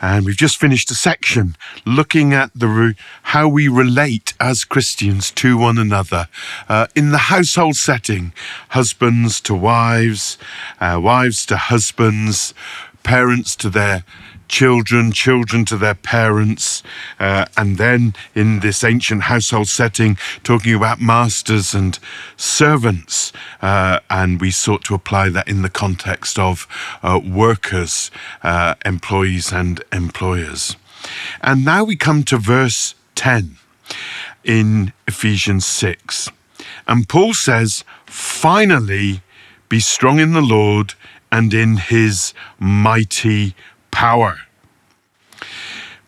And 0.00 0.24
we've 0.24 0.36
just 0.36 0.58
finished 0.58 0.90
a 0.90 0.94
section 0.94 1.56
looking 1.84 2.32
at 2.32 2.50
the 2.54 2.94
how 3.24 3.48
we 3.48 3.66
relate 3.66 4.34
as 4.38 4.64
Christians 4.64 5.30
to 5.32 5.58
one 5.58 5.76
another 5.76 6.28
uh, 6.68 6.86
in 6.94 7.10
the 7.10 7.18
household 7.18 7.76
setting, 7.76 8.32
husbands 8.70 9.40
to 9.42 9.54
wives, 9.54 10.38
uh, 10.80 11.00
wives 11.02 11.44
to 11.46 11.56
husbands, 11.56 12.54
parents 13.08 13.56
to 13.56 13.70
their 13.70 14.04
children, 14.48 15.10
children 15.12 15.64
to 15.64 15.78
their 15.78 15.94
parents, 15.94 16.82
uh, 17.18 17.46
and 17.56 17.78
then 17.78 18.12
in 18.34 18.60
this 18.60 18.84
ancient 18.84 19.22
household 19.22 19.66
setting, 19.66 20.18
talking 20.44 20.74
about 20.74 21.00
masters 21.00 21.72
and 21.72 21.98
servants. 22.36 23.32
Uh, 23.62 23.98
and 24.10 24.42
we 24.42 24.50
sought 24.50 24.84
to 24.84 24.94
apply 24.94 25.30
that 25.30 25.48
in 25.48 25.62
the 25.62 25.70
context 25.70 26.38
of 26.38 26.68
uh, 27.02 27.18
workers, 27.24 28.10
uh, 28.42 28.74
employees, 28.84 29.54
and 29.54 29.82
employers. 29.90 30.76
And 31.40 31.64
now 31.64 31.84
we 31.84 31.96
come 31.96 32.24
to 32.24 32.36
verse 32.36 32.94
10 33.14 33.56
in 34.44 34.92
Ephesians 35.06 35.64
6. 35.64 36.28
And 36.86 37.08
Paul 37.08 37.32
says, 37.32 37.84
finally, 38.04 39.22
be 39.70 39.80
strong 39.80 40.18
in 40.18 40.32
the 40.32 40.42
Lord 40.42 40.92
and 41.30 41.52
in 41.54 41.76
his 41.76 42.32
mighty 42.58 43.54
power. 43.90 44.38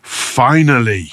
Finally, 0.03 1.11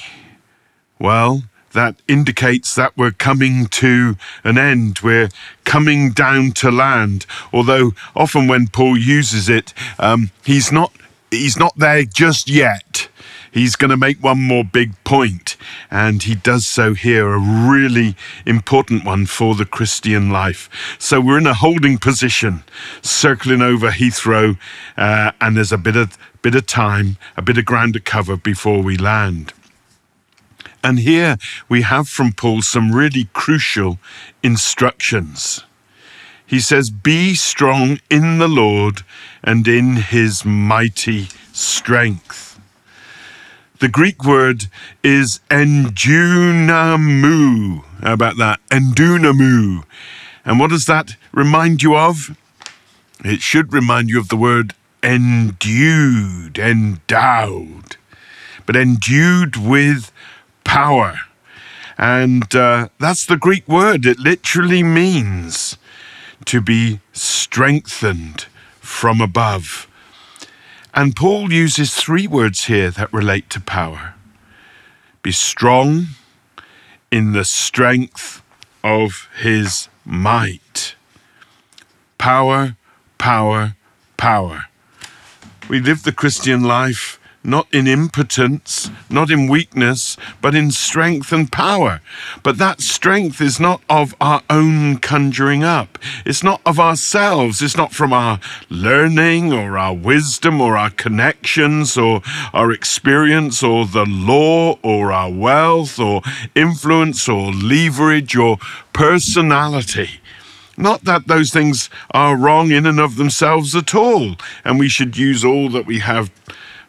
well, 0.98 1.44
that 1.72 1.96
indicates 2.08 2.74
that 2.74 2.96
we're 2.96 3.12
coming 3.12 3.66
to 3.66 4.16
an 4.42 4.58
end. 4.58 5.00
We're 5.00 5.28
coming 5.64 6.10
down 6.10 6.52
to 6.52 6.70
land. 6.70 7.26
Although 7.52 7.92
often 8.16 8.48
when 8.48 8.68
Paul 8.68 8.96
uses 8.96 9.48
it, 9.48 9.74
um, 9.98 10.30
he's 10.44 10.72
not 10.72 10.92
he's 11.30 11.58
not 11.58 11.76
there 11.76 12.04
just 12.04 12.48
yet. 12.48 13.07
He's 13.50 13.76
going 13.76 13.90
to 13.90 13.96
make 13.96 14.22
one 14.22 14.42
more 14.42 14.64
big 14.64 14.92
point, 15.04 15.56
and 15.90 16.22
he 16.22 16.34
does 16.34 16.66
so 16.66 16.94
here, 16.94 17.32
a 17.32 17.38
really 17.38 18.16
important 18.46 19.04
one 19.04 19.26
for 19.26 19.54
the 19.54 19.64
Christian 19.64 20.30
life. 20.30 20.68
So 20.98 21.20
we're 21.20 21.38
in 21.38 21.46
a 21.46 21.54
holding 21.54 21.98
position, 21.98 22.62
circling 23.02 23.62
over 23.62 23.90
Heathrow, 23.90 24.58
uh, 24.96 25.32
and 25.40 25.56
there's 25.56 25.72
a 25.72 25.78
bit 25.78 25.96
of 25.96 26.18
bit 26.42 26.54
of 26.54 26.66
time, 26.66 27.16
a 27.36 27.42
bit 27.42 27.58
of 27.58 27.64
ground 27.64 27.94
to 27.94 28.00
cover 28.00 28.36
before 28.36 28.82
we 28.82 28.96
land. 28.96 29.52
And 30.84 31.00
here 31.00 31.36
we 31.68 31.82
have 31.82 32.08
from 32.08 32.32
Paul 32.32 32.62
some 32.62 32.92
really 32.92 33.28
crucial 33.32 33.98
instructions. 34.42 35.64
He 36.46 36.60
says, 36.60 36.90
Be 36.90 37.34
strong 37.34 38.00
in 38.08 38.38
the 38.38 38.48
Lord 38.48 39.02
and 39.42 39.66
in 39.68 39.96
his 39.96 40.44
mighty 40.44 41.28
strength. 41.52 42.57
The 43.80 43.88
Greek 43.88 44.24
word 44.24 44.66
is 45.04 45.38
endunamu. 45.50 45.84
How 48.02 48.12
about 48.12 48.36
that? 48.38 48.58
Endunamu. 48.70 49.84
And 50.44 50.58
what 50.58 50.70
does 50.70 50.86
that 50.86 51.14
remind 51.30 51.84
you 51.84 51.96
of? 51.96 52.36
It 53.24 53.40
should 53.40 53.72
remind 53.72 54.08
you 54.08 54.18
of 54.18 54.30
the 54.30 54.36
word 54.36 54.74
endued, 55.02 56.58
endowed, 56.58 57.96
but 58.66 58.74
endued 58.74 59.56
with 59.56 60.10
power. 60.64 61.20
And 61.96 62.52
uh, 62.56 62.88
that's 62.98 63.26
the 63.26 63.36
Greek 63.36 63.68
word. 63.68 64.06
It 64.06 64.18
literally 64.18 64.82
means 64.82 65.76
to 66.46 66.60
be 66.60 67.00
strengthened 67.12 68.46
from 68.80 69.20
above. 69.20 69.87
And 70.94 71.14
Paul 71.14 71.52
uses 71.52 71.94
three 71.94 72.26
words 72.26 72.64
here 72.64 72.90
that 72.90 73.12
relate 73.12 73.50
to 73.50 73.60
power 73.60 74.14
be 75.22 75.32
strong 75.32 76.06
in 77.10 77.32
the 77.32 77.44
strength 77.44 78.42
of 78.82 79.28
his 79.38 79.88
might. 80.04 80.94
Power, 82.16 82.76
power, 83.18 83.76
power. 84.16 84.66
We 85.68 85.80
live 85.80 86.04
the 86.04 86.12
Christian 86.12 86.62
life 86.62 87.18
not 87.48 87.66
in 87.72 87.86
impotence, 87.86 88.90
not 89.08 89.30
in 89.30 89.48
weakness, 89.48 90.16
but 90.42 90.54
in 90.54 90.70
strength 90.70 91.32
and 91.32 91.50
power. 91.50 92.00
But 92.42 92.58
that 92.58 92.82
strength 92.82 93.40
is 93.40 93.58
not 93.58 93.80
of 93.88 94.14
our 94.20 94.42
own 94.50 94.98
conjuring 94.98 95.64
up. 95.64 95.98
It's 96.26 96.42
not 96.42 96.60
of 96.66 96.78
ourselves. 96.78 97.62
It's 97.62 97.76
not 97.76 97.92
from 97.92 98.12
our 98.12 98.38
learning 98.68 99.52
or 99.52 99.78
our 99.78 99.94
wisdom 99.94 100.60
or 100.60 100.76
our 100.76 100.90
connections 100.90 101.96
or 101.96 102.20
our 102.52 102.70
experience 102.70 103.62
or 103.62 103.86
the 103.86 104.04
law 104.06 104.78
or 104.82 105.10
our 105.10 105.32
wealth 105.32 105.98
or 105.98 106.20
influence 106.54 107.28
or 107.28 107.50
leverage 107.52 108.36
or 108.36 108.58
personality. 108.92 110.20
Not 110.76 111.04
that 111.04 111.26
those 111.26 111.50
things 111.50 111.90
are 112.12 112.36
wrong 112.36 112.70
in 112.70 112.86
and 112.86 113.00
of 113.00 113.16
themselves 113.16 113.74
at 113.74 113.96
all, 113.96 114.36
and 114.64 114.78
we 114.78 114.88
should 114.88 115.16
use 115.16 115.44
all 115.44 115.68
that 115.70 115.86
we 115.86 115.98
have 115.98 116.30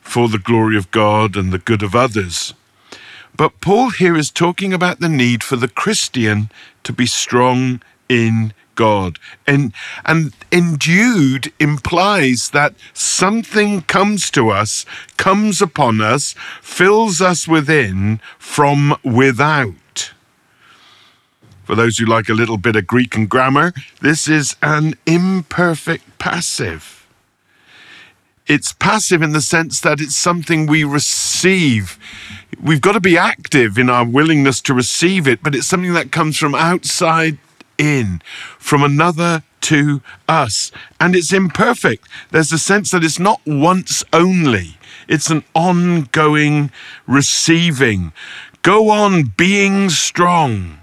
for 0.10 0.28
the 0.28 0.40
glory 0.40 0.76
of 0.76 0.90
God 0.90 1.36
and 1.36 1.54
the 1.54 1.60
good 1.60 1.84
of 1.84 1.96
others. 1.96 2.56
But 3.38 3.62
Paul 3.62 3.92
here 3.92 4.18
is 4.18 4.32
talking 4.32 4.74
about 4.74 5.00
the 5.00 5.08
need 5.08 5.44
for 5.44 5.56
the 5.56 5.68
Christian 5.68 6.50
to 6.84 6.92
be 6.92 7.06
strong 7.06 7.82
in 8.10 8.54
God. 8.74 9.20
And, 9.46 9.72
and 10.04 10.34
endued 10.52 11.54
implies 11.60 12.50
that 12.50 12.74
something 12.92 13.84
comes 13.84 14.32
to 14.32 14.50
us, 14.50 14.84
comes 15.18 15.62
upon 15.62 16.02
us, 16.02 16.34
fills 16.60 17.22
us 17.22 17.48
within 17.48 18.20
from 18.40 18.98
without. 19.04 20.12
For 21.66 21.76
those 21.76 22.00
who 22.00 22.06
like 22.06 22.30
a 22.30 22.34
little 22.34 22.58
bit 22.58 22.76
of 22.76 22.88
Greek 22.88 23.16
and 23.16 23.30
grammar, 23.30 23.74
this 24.02 24.28
is 24.28 24.56
an 24.64 24.96
imperfect 25.06 26.18
passive. 26.18 26.99
It's 28.50 28.74
passive 28.74 29.22
in 29.22 29.32
the 29.32 29.42
sense 29.42 29.80
that 29.82 30.02
it's 30.02 30.16
something 30.16 30.66
we 30.66 30.84
receive. 30.84 32.00
We've 32.60 32.82
got 32.82 32.94
to 32.94 33.00
be 33.00 33.16
active 33.16 33.78
in 33.78 33.92
our 33.92 34.04
willingness 34.04 34.60
to 34.62 34.74
receive 34.74 35.28
it, 35.28 35.44
but 35.44 35.54
it's 35.54 35.68
something 35.68 35.94
that 35.94 36.12
comes 36.12 36.36
from 36.36 36.56
outside 36.56 37.38
in, 37.78 38.24
from 38.58 38.82
another 38.82 39.44
to 39.62 40.02
us. 40.28 40.72
And 41.00 41.16
it's 41.16 41.32
imperfect. 41.32 42.08
There's 42.32 42.52
a 42.52 42.58
sense 42.58 42.90
that 42.90 43.04
it's 43.04 43.20
not 43.20 43.40
once 43.46 44.04
only, 44.12 44.80
it's 45.08 45.30
an 45.30 45.44
ongoing 45.54 46.72
receiving. 47.06 48.14
Go 48.64 48.90
on 48.90 49.34
being 49.38 49.92
strong 49.92 50.80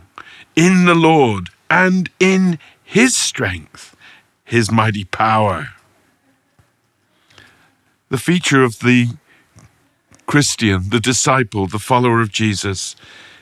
in 0.54 0.84
the 0.84 0.94
Lord 0.94 1.50
and 1.69 2.10
in 2.21 2.60
his 2.84 3.16
strength, 3.16 3.97
his 4.44 4.71
mighty 4.71 5.03
power. 5.03 5.71
The 8.09 8.19
feature 8.19 8.62
of 8.62 8.81
the 8.81 9.09
Christian, 10.27 10.91
the 10.91 11.00
disciple, 11.00 11.67
the 11.67 11.78
follower 11.78 12.21
of 12.21 12.31
Jesus, 12.31 12.97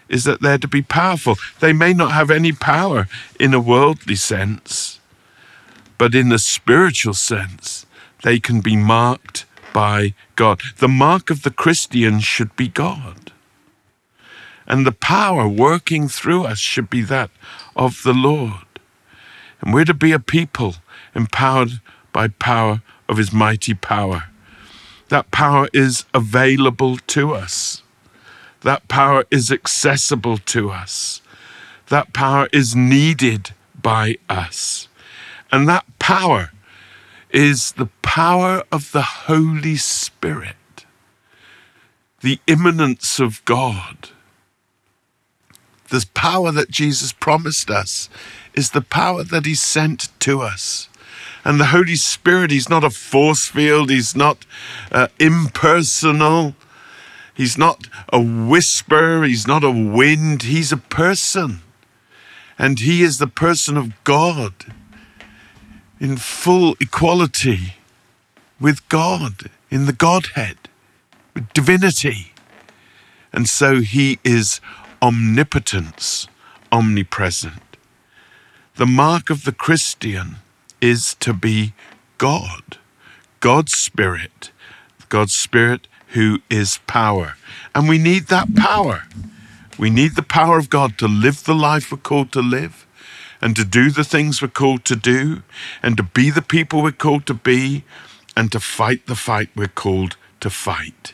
is 0.09 0.25
that 0.25 0.41
they're 0.41 0.59
to 0.59 0.69
be 0.69 0.83
powerful. 0.83 1.37
They 1.61 1.73
may 1.73 1.93
not 1.93 2.13
have 2.13 2.31
any 2.31 2.53
power 2.53 3.09
in 3.41 3.55
a 3.55 3.61
worldly 3.61 4.17
sense, 4.17 5.01
but 5.99 6.15
in 6.15 6.31
a 6.33 6.39
spiritual 6.39 7.15
sense, 7.15 7.87
they 8.23 8.39
can 8.39 8.61
be 8.61 8.77
marked 8.77 9.47
by 9.73 10.15
God. 10.37 10.61
The 10.79 10.89
mark 10.89 11.31
of 11.31 11.43
the 11.43 11.51
Christian 11.51 12.21
should 12.21 12.55
be 12.57 12.69
God. 12.69 13.33
And 14.67 14.87
the 14.87 14.93
power 14.93 15.47
working 15.47 16.09
through 16.09 16.45
us 16.45 16.59
should 16.59 16.89
be 16.89 17.03
that 17.03 17.31
of 17.77 18.03
the 18.03 18.15
Lord. 18.15 18.65
And 19.61 19.75
we're 19.75 19.85
to 19.85 19.95
be 19.95 20.13
a 20.13 20.19
people 20.19 20.77
empowered 21.15 21.81
by 22.13 22.29
power 22.29 22.83
of 23.09 23.19
his 23.19 23.33
mighty 23.33 23.75
power. 23.75 24.25
That 25.09 25.31
power 25.31 25.69
is 25.73 26.05
available 26.13 26.97
to 26.99 27.35
us. 27.35 27.83
That 28.63 28.89
power 28.89 29.25
is 29.31 29.51
accessible 29.51 30.39
to 30.39 30.71
us. 30.71 31.21
That 31.89 32.13
power 32.13 32.49
is 32.53 32.75
needed 32.75 33.53
by 33.81 34.17
us. 34.29 34.89
And 35.53 35.69
that 35.69 35.85
power 35.99 36.51
is 37.31 37.73
the 37.73 37.91
power 38.03 38.63
of 38.73 38.93
the 38.93 39.03
Holy 39.03 39.77
Spirit, 39.77 40.57
the 42.21 42.41
immanence 42.47 43.21
of 43.21 43.45
God 43.45 44.09
the 45.95 46.07
power 46.13 46.51
that 46.51 46.71
Jesus 46.71 47.13
promised 47.13 47.71
us 47.71 48.09
is 48.55 48.71
the 48.71 48.81
power 48.81 49.23
that 49.23 49.47
He 49.47 49.55
sent 49.55 50.09
to 50.21 50.41
us. 50.41 50.89
And 51.45 51.61
the 51.61 51.67
Holy 51.67 51.97
Spirit, 51.97 52.51
He's 52.51 52.71
not 52.71 52.85
a 52.85 52.91
force 52.91 53.47
field, 53.47 53.91
He's 53.91 54.17
not 54.17 54.47
uh, 54.91 55.09
impersonal, 55.19 56.55
He's 57.35 57.59
not 57.59 57.87
a 58.11 58.21
whisper, 58.21 59.25
He's 59.25 59.47
not 59.47 59.63
a 59.63 59.71
wind, 59.71 60.45
He's 60.45 60.73
a 60.73 60.79
person. 60.79 61.61
And 62.59 62.81
He 62.81 63.03
is 63.03 63.19
the 63.19 63.27
person 63.27 63.77
of 63.77 63.93
God 64.05 64.55
in 66.01 66.17
full 66.17 66.77
equality 66.81 67.75
with 68.59 68.89
God, 68.89 69.51
in 69.71 69.85
the 69.85 69.93
Godhead, 69.93 70.57
with 71.35 71.53
divinity. 71.53 72.33
And 73.33 73.49
so 73.49 73.81
He 73.81 74.19
is 74.25 74.61
omnipotence, 75.03 76.27
omnipresent. 76.73 77.77
The 78.77 78.87
mark 78.87 79.29
of 79.29 79.45
the 79.45 79.53
Christian 79.53 80.37
is 80.81 81.15
to 81.21 81.33
be 81.33 81.75
God, 82.19 82.79
God's 83.41 83.75
Spirit, 83.75 84.51
God's 85.09 85.35
Spirit 85.35 85.89
who 86.09 86.41
is 86.49 86.79
power. 86.87 87.37
And 87.75 87.89
we 87.89 87.99
need 87.99 88.29
that 88.29 88.55
power. 88.55 89.05
We 89.79 89.91
need 89.91 90.15
the 90.15 90.23
power 90.23 90.59
of 90.59 90.71
God 90.71 90.97
to 90.99 91.09
live 91.09 91.45
the 91.45 91.55
life 91.55 91.91
we're 91.91 91.99
called 91.99 92.33
to 92.33 92.41
live 92.41 92.87
and 93.41 93.57
to 93.57 93.65
do 93.65 93.91
the 93.91 94.05
things 94.05 94.41
we're 94.41 94.49
called 94.49 94.85
to 94.87 94.97
do 94.97 95.43
and 95.83 95.97
to 95.97 96.03
be 96.03 96.31
the 96.31 96.43
people 96.43 96.83
we're 96.83 96.93
called 96.93 97.27
to 97.27 97.35
be 97.35 97.85
and 98.37 98.51
to 98.53 98.61
fight 98.61 99.07
the 99.07 99.17
fight 99.17 99.51
we're 99.57 99.67
called 99.69 100.17
to 100.41 100.51
fight. 100.51 101.13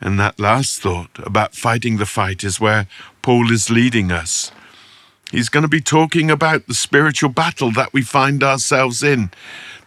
And 0.00 0.18
that 0.18 0.40
last 0.40 0.80
thought 0.80 1.18
about 1.18 1.54
fighting 1.54 1.98
the 1.98 2.06
fight 2.06 2.42
is 2.42 2.60
where 2.60 2.86
Paul 3.20 3.52
is 3.52 3.70
leading 3.70 4.10
us. 4.10 4.50
He's 5.30 5.48
going 5.48 5.62
to 5.62 5.68
be 5.68 5.80
talking 5.80 6.30
about 6.30 6.66
the 6.66 6.74
spiritual 6.74 7.30
battle 7.30 7.70
that 7.72 7.92
we 7.92 8.02
find 8.02 8.42
ourselves 8.42 9.02
in. 9.02 9.30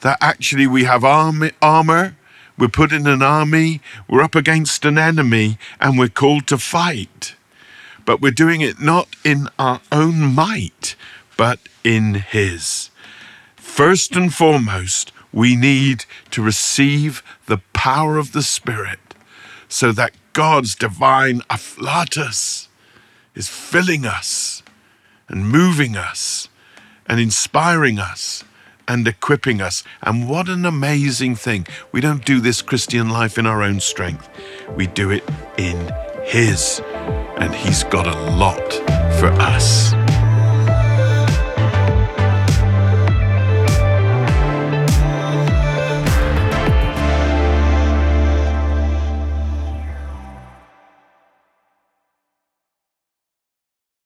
That 0.02 0.18
actually 0.22 0.68
we 0.68 0.86
have 0.86 1.04
army, 1.04 1.52
armor, 1.62 2.16
we're 2.58 2.70
put 2.70 2.94
in 2.94 3.08
an 3.08 3.22
army, 3.22 3.82
we're 4.08 4.22
up 4.22 4.36
against 4.36 4.86
an 4.86 4.98
enemy, 4.98 5.58
and 5.80 5.98
we're 5.98 6.08
called 6.08 6.48
to 6.48 6.58
fight. 6.58 7.36
But 8.06 8.22
we're 8.22 8.32
doing 8.32 8.62
it 8.62 8.80
not 8.80 9.08
in 9.24 9.50
our 9.60 9.82
own 9.92 10.34
might, 10.34 10.96
but 11.36 11.60
in 11.84 12.16
His. 12.16 12.90
First 13.56 14.16
and 14.16 14.34
foremost, 14.34 15.12
we 15.34 15.56
need 15.56 16.06
to 16.32 16.44
receive 16.44 17.24
the 17.48 17.62
power 17.74 18.18
of 18.18 18.32
the 18.32 18.44
Spirit 18.44 19.00
so 19.68 19.92
that 19.92 20.14
God's 20.34 20.76
divine 20.76 21.42
afflatus 21.50 22.68
is 23.36 23.50
filling 23.50 24.06
us 24.06 24.63
and 25.30 25.48
moving 25.48 25.96
us 25.96 26.50
and 27.08 27.20
inspiring 27.20 28.00
us 28.00 28.44
and 28.88 29.08
equipping 29.08 29.62
us. 29.62 29.84
And 30.02 30.30
what 30.30 30.50
an 30.50 30.66
amazing 30.66 31.36
thing. 31.36 31.66
We 31.92 32.02
don't 32.02 32.26
do 32.26 32.40
this 32.40 32.62
Christian 32.62 33.10
life 33.10 33.38
in 33.38 33.46
our 33.46 33.62
own 33.62 33.80
strength, 33.80 34.30
we 34.76 34.88
do 34.88 35.12
it 35.12 35.24
in 35.58 35.94
His. 36.24 36.82
And 37.38 37.54
He's 37.54 37.84
got 37.84 38.08
a 38.08 38.20
lot 38.32 40.03